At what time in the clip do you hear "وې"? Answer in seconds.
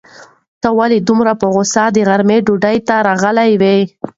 3.61-3.77